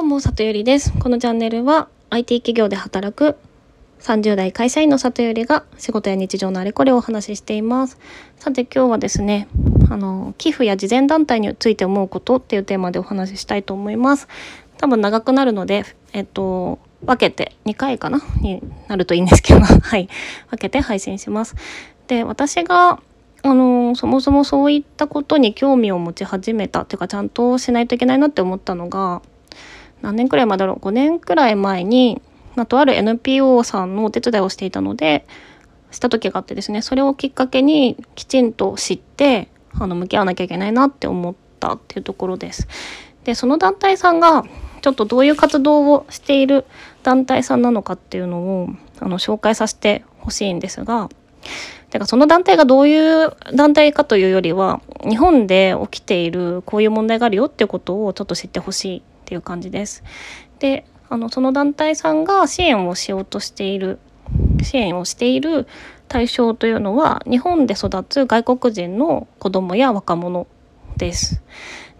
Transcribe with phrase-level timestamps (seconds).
[0.00, 0.94] どうも、里よりです。
[0.98, 3.36] このチャンネルは IT 企業で働く
[4.00, 7.98] 30代会社員の里よりが仕事や日常のあれこれをお話ししています。
[8.38, 9.46] さて今日はですね、
[9.90, 14.26] あの、寄付や慈善団体について思うことっていうテーマでお話ししたいと思います。
[14.78, 18.22] 多分長くなるので、えっと、分けて2回かな？
[18.40, 20.08] になるといいんですけど、 はい。
[20.48, 21.56] 分けて配信します。
[22.06, 23.02] で、私が
[23.42, 29.20] あのそもそもそういったことに興味を持ち始めたっていうかちゃんとしないといけないなって思ったのが
[30.02, 32.20] 何年くらい前だろう？5年くらい前に、
[32.56, 35.26] まあ、とある NPO さんのお手伝いをしていたので
[35.90, 42.68] した時があってですねそれをきっかけにきちんと知ってあの向き合わなきゃいけないなって思ったっていうところです。
[43.24, 44.44] でその団体さんが
[44.80, 46.64] ちょっとどういう活動をしている
[47.02, 51.08] 団体さんなのかっていうのをあの紹介させてほしいんですが
[51.90, 60.02] だからその団体がどういう団体かというよりは日本で起きているこういう問題があるよっていうことをちょっと知ってほしいっていう感じです。
[60.58, 64.00] であのその団体さんが支援をしようとしている
[64.60, 65.68] 支援をしている
[66.08, 70.48] 対象というのは日本で育つ外国人の子どもや若者
[70.96, 71.42] です。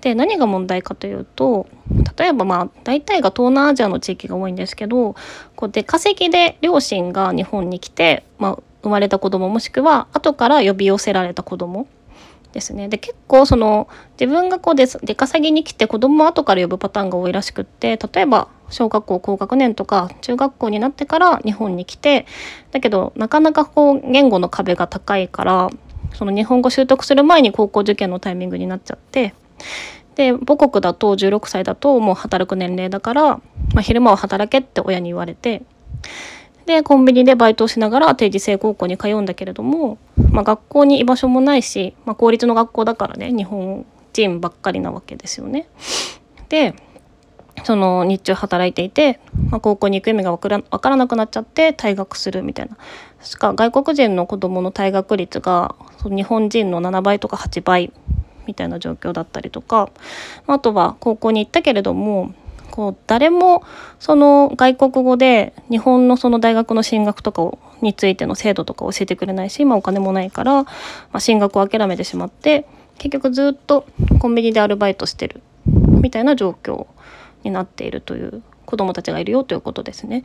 [0.00, 1.68] で何が問題かというと
[2.16, 5.14] 例えばまあ大体が東南アジアの地域が多いんですけど
[5.54, 11.86] こう出稼ぎで両親が日本に来て、まあ、生まれた子供もしくは後から呼び寄せられた子供
[12.52, 12.88] ですね。
[12.88, 22.26] で結構その自分がこう出稼ぎに来て子供を後から呼ぶパターンが多いらしくって例えば小学校高学年とか中学校になってから日本に来て
[22.70, 25.70] だけどなかなかこう言語の壁が高いから
[26.14, 29.34] その日本語習得する前に高校受験のタイミングになっちゃって
[30.16, 33.42] で母国だと16歳だともう働く年齢だから、ま
[33.76, 35.62] あ、昼間は働けって親に言われて
[36.70, 39.98] でコンビニでバイトをしながら定時制高校に通うんだけれども、
[40.30, 45.68] まあ、学校に居場所もないし、まあ、公立の学校だからね日本人ばっかりなわけですよね。
[46.48, 46.74] で
[47.64, 49.18] その日中働いていて、
[49.50, 52.78] まあ、高校に行く意味が分から分からなくなっちゃって退学するみたいな
[53.20, 55.74] しか外国人の子どもの退学率が
[56.04, 57.92] 日本人の7倍とか8倍
[58.46, 59.90] みたいな状況だったりとか
[60.46, 62.32] あとは高校に行ったけれども
[62.70, 63.64] こう誰も
[63.98, 70.68] その外国語で日本のその大学の進学とかをについての制度とか教えてくれないし、まあ、お金もないから、ま
[71.12, 72.66] あ、進学を諦めてしまって
[72.98, 73.86] 結局ずっと
[74.18, 76.86] コンビニでアルバイトしてるみたいな状況
[77.42, 80.22] になっているという子どもたちがいるよということですね。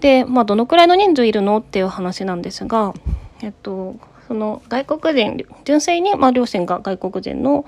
[0.00, 2.94] で、まあ、どのくらいの人数いるのっていう話なんですが、
[3.42, 3.96] えっと、
[4.28, 7.64] その外国人純粋に、まあ、両親が外国人の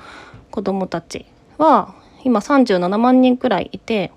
[0.50, 1.26] 子どもたち
[1.58, 1.94] は
[2.24, 4.12] 今37万人くらいいて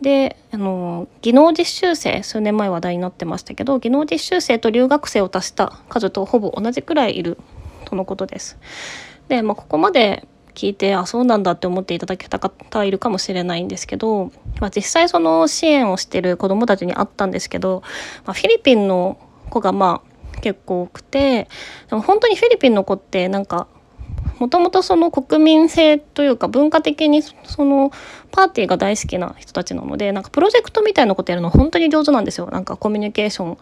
[0.00, 7.38] であの技能実習生数年前話題になってましたけど技能実習生と留学生を足した数とほぼ同じくらいいる
[7.84, 8.58] とのことです。
[9.28, 17.82] で、まあ、ここまで聞いてあそうなんだって思っていただけた方いるかもしれないんですけど、まあ、実際その支援をしてる子どもたちに会ったんですけど、
[18.24, 21.48] まあ、フィリピンの子がまあ結構多くて
[21.88, 23.68] でも本当にフィリピンの子ってなんか
[24.40, 27.92] もともとその国民性というか文化的にその
[28.32, 32.48] パーティーが大好きな人たちなのでなんかプロジェクトみたいなことやるの本当に上手なんですよ。
[32.50, 33.58] なんかコミュニケーション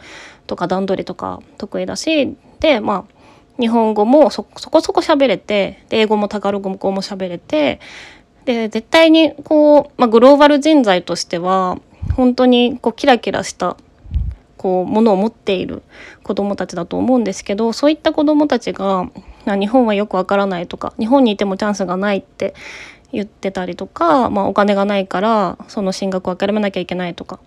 [0.47, 7.81] とか段取りとか得意だしでまあ日本語もそこそこ喋れて英語もタガログ語も喋れて
[8.45, 11.79] で絶対にこう、まあ、グローバル人材としては
[12.15, 13.77] 本当にこうキラキラした
[14.57, 15.83] こうものを持っている
[16.23, 19.11] 子どもたちだと思うんですけどそういった子どもたちが
[19.57, 22.55] 日本はよくわからないとか日本にいてもチャンスがないって
[23.13, 27.41] 言ってたりとか、まあ、お金がないからその進学を諦めなきゃいけないとか。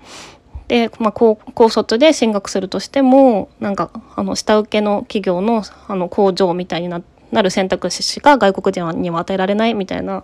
[0.67, 7.01] で、まあ、高高卒で進学するとしてもなんかあの下請けの企業のあの工場みたいにな
[7.41, 10.23] る選択肢しか外国人には与えられないみたいな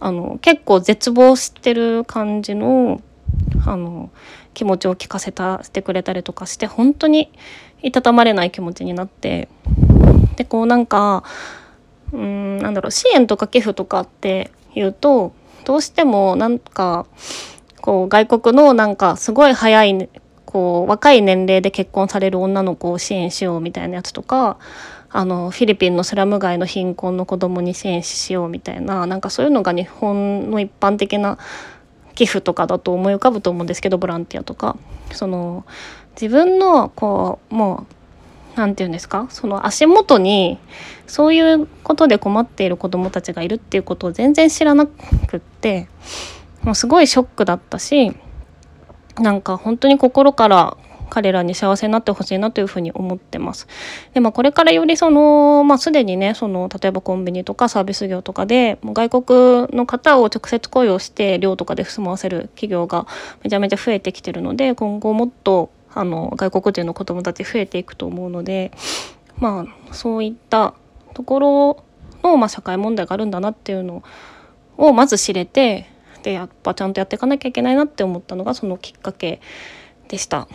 [0.00, 3.02] あの結構絶望してる感じの
[3.66, 4.10] あの
[4.54, 7.30] 気持ちを聞かせたしてくれたりとかして本当に
[7.82, 9.48] いたたまれない気持ちになって
[10.36, 11.24] でこうなんか
[12.12, 15.32] うんなんだろう支援とか寄付とかっていうと
[15.64, 17.06] どうしてもなんか
[17.80, 20.08] こう外国のなんかすごい早い
[20.44, 24.58] こう若い年齢で結婚される女の子を支援しようみたいなやつとか
[25.08, 31.38] あのフィリピンのスラム街の貧困の子供に支援しようみたいななんかそういうのが日本の一般的な
[32.14, 34.76] 寄付とかだと思い浮かぶと思うんですけどボランティアとか。
[35.12, 35.64] その
[36.20, 37.99] 自分のこうもう
[38.56, 39.26] 何て言うんですか？
[39.30, 40.58] その足元に
[41.06, 45.88] そういうことで困っている子どもたちがいるっていうことを全然知らなくって
[46.62, 48.12] もうすごいショックだったし
[49.18, 50.76] なんか本当に心から
[51.12, 53.66] 彼らに幸せになってほしいなというふうに思ってます。
[54.14, 63.08] で、まあ、これからよりその、まあ、すでにね、その、例えばコンビニとかサービス業とかで、外国の方を直接雇用して寮とかで住まわせる企業が
[63.42, 68.72] めちゃめちゃ増えてきてるので、今後もっと、あの、外国人の子供たち増えていくと思うので、
[69.38, 70.74] まあ、そういった
[71.14, 71.84] ところ
[72.22, 74.02] の、まあ、社会問題があるんだなっていうの
[74.76, 75.86] をまず知れて、
[76.22, 79.40] で、やっぱちゃんとやっていかなきゃいけないなって思ったのがそのきっかけ
[80.08, 80.48] でした。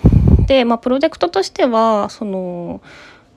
[0.48, 2.82] で、まあ、プロジェクトとしてはその、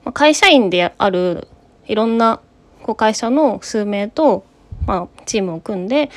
[0.03, 1.47] まあ、会社員である
[1.87, 2.39] いろんな
[2.83, 4.45] こう会社の数名と、
[4.85, 6.09] まあ、チームを組んで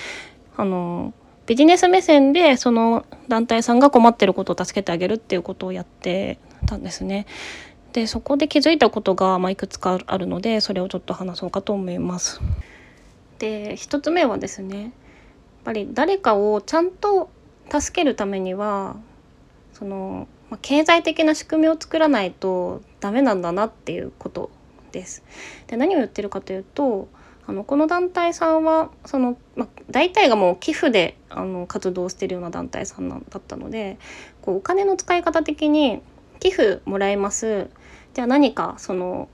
[0.57, 1.15] あの
[1.47, 7.27] ビジネス目線でその団体さんが困ってることを助けてあげるっていうことをやってたんですね。
[7.93, 12.41] でそこで気づいたことが、まあ、いくつかあるのでそれをちょっと話そうかと思います。
[13.39, 14.91] で1つ目はですねやっ
[15.65, 17.29] ぱり誰かをちゃんと
[17.71, 18.97] 助けるためには
[19.73, 24.51] その、まあ、経済的な仕組みを作らないとダメなんだなっていうこと
[24.93, 25.23] です。
[25.67, 27.09] で何を言ってるかというと
[27.47, 33.99] あのこの団体さんはその、まあ、大体がもう寄付であの活動してるような団体さんだったので
[34.43, 36.03] こうお金の使い方的に
[36.39, 37.69] 寄付もらえます。
[38.15, 39.29] じゃあ何かその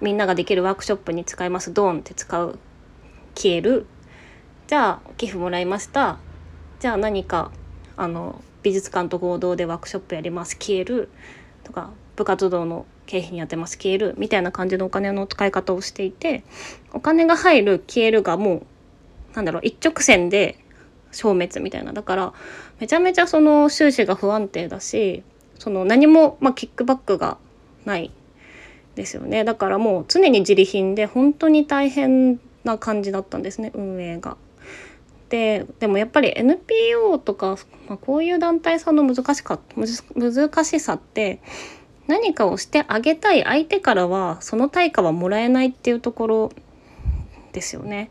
[0.00, 1.72] みんなができるワークショップに使います。
[1.72, 2.58] ドンって使う
[3.34, 3.86] 消える。
[4.66, 6.18] じゃあ寄付もらいました。
[6.80, 7.52] じゃあ何か
[7.96, 10.56] あの美術館と合同でワークショップやります。
[10.56, 11.10] 消える。
[11.64, 13.76] とか部活動の経費に当てます。
[13.76, 16.44] 消えるみたいな感じのお金の使い方をしていて
[16.94, 18.66] お金が入る消えるがもう
[19.34, 20.58] なんだろう一直線で
[21.10, 21.92] 消滅みたいな。
[21.92, 22.32] だから
[22.80, 25.22] めちゃめちゃその収支が不安定だし
[25.58, 27.36] その何も、まあ、キックバックが
[27.84, 28.10] ない
[28.94, 29.44] ですよね。
[29.44, 34.38] だからもう常に自利品で本当に大変な感じだったんですね運営が。
[35.28, 37.58] ででもやっぱり NPO とか、
[37.88, 39.58] まあ、こういう団体さんの難しか
[40.14, 41.40] 難しさって
[42.12, 46.52] 何かをしてあげたい相手からはその対価はもらえないっていうところ
[47.52, 48.10] ですよね。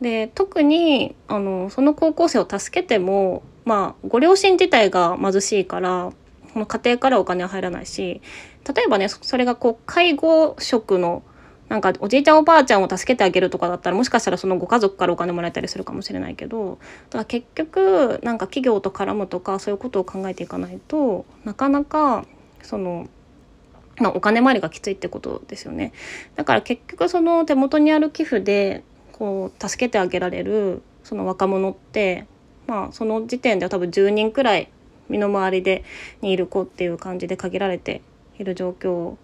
[0.00, 6.12] で特にあのその高校生を助けてもまあご両親自体が貧しいから
[6.50, 8.22] その家庭からお金は入らないし
[8.74, 11.22] 例えばねそれがこう介護職の
[11.68, 16.78] なんかおじいちゃんおばあちゃんを助けてあげるとかだったらもしかしたらそのご家族からお金もらえたりするかもしれないけど
[17.10, 22.24] だから結局なんか企業と絡むとかそういうことを考えていかないとなかなか
[22.66, 23.08] その、
[23.98, 25.92] ま、お金回りがきついってことですよね。
[26.34, 32.26] だから結局その手元にある寄付でこう助けてあげられるその若者って
[32.66, 34.70] まあその時点では多分10人くらい
[35.08, 35.84] 身の回りで
[36.20, 38.02] にいる子っていう感じで限られて
[38.38, 39.16] いる状況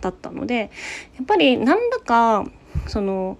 [0.00, 0.70] だったので
[1.16, 2.44] やっぱり何らか
[2.86, 3.38] その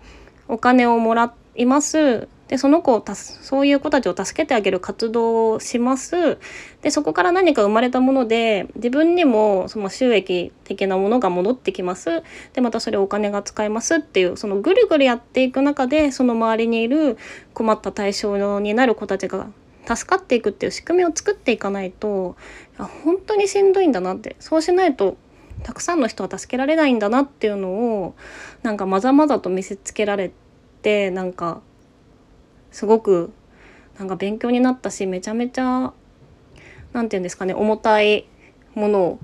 [0.48, 6.38] お金をもらいますでその子をたそういう子たちを助けてあげる活動をします。
[6.82, 12.22] でそこから何か生まれたもので自分にもその収益的なものが戻ってきます。
[12.52, 13.96] でまたそれお金が使えます。
[13.96, 17.18] っていうそのぐるぐるやっていく中でその周りにいる
[17.52, 19.48] 困った対象になる子たちが
[19.86, 22.36] 助かっていくっていう仕組みを作っていかないと
[22.76, 24.36] 本当にしんどいんだなって。
[24.38, 25.16] そうしないと
[25.62, 28.14] たくさんの人は助けられないんだなっていうのを
[28.62, 30.30] なんかまざまざと見せつけられ
[30.82, 31.60] てなんか
[32.70, 33.32] すごく
[33.98, 35.92] なんか勉強になったしめちゃめちゃ
[36.92, 38.26] 何て言うんですかね重たい
[38.74, 39.18] ものを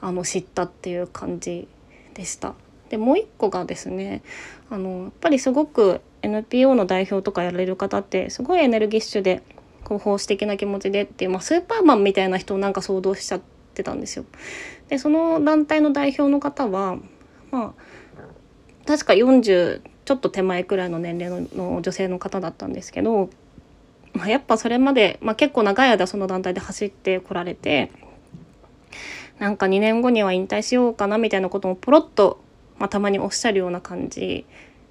[0.00, 1.66] あの知ったっていう感じ
[2.14, 2.54] でした。
[2.90, 4.22] でもう一個がですね
[4.70, 9.42] あのやっぱりすごく NPO の代表とかやられる方ってすごいエネルギッシュで
[9.82, 13.40] こう奉仕的な気持ちでっていう、まあ、スーパーマンみたいな人をなんか想像しちゃっ
[13.74, 14.24] てたんですよ。
[14.88, 16.98] でその団体の代表の方は
[17.50, 23.30] まあ確か40ちょっと手前くらいの年齢の女性の方だったんですけど、
[24.12, 27.90] まあ、やっぱそれまで、まあ、結構長い間その団体で走ってこられて
[29.38, 32.40] なんか2年後には引退しようかなみたいなこともポロッと、
[32.78, 34.46] まあ、たまにおっしゃるような感じ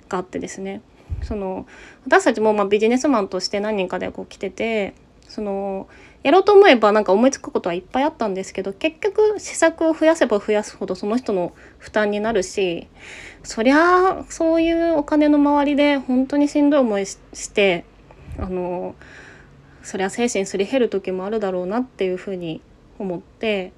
[0.09, 0.81] があってですね。
[1.21, 1.65] その
[2.05, 4.93] 私たちもまビジネスマンとして何人かでこう来てて
[5.27, 5.87] その
[6.23, 12.87] やろうと思えばなんか思いつくことはいっぱいあったんですけど結局施策を増やせば増やすほどその人の負担になるし
[13.43, 17.17] そりゃあそういうお金の周りで本当にしんどい思いし
[17.51, 17.83] て
[18.39, 18.95] あの
[19.83, 22.61] そりゃ精神すり減る時もあるだろうなっていうふうに
[22.99, 23.73] 思って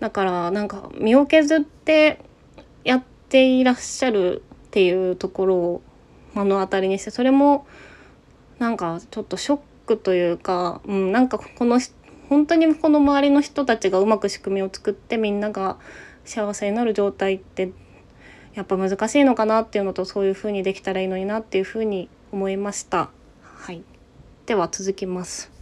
[0.00, 2.20] だからなんか身を削って
[2.84, 5.82] やっていらっしゃるっていうところを
[6.34, 7.66] 目の当たりにしてそれも
[8.58, 11.80] なんかちょっとショッククというか、うん、なんかこの
[12.28, 15.78] 本当にこの周りの人たちがうまく仕組みを作ってみんなが
[16.24, 17.70] 幸せになる状態って
[18.54, 23.10] やっぱ難しいのかなっていうのとそういう風にできたらいいのになっていう風に思いました。
[23.42, 23.82] はい、
[24.46, 25.55] では続きます。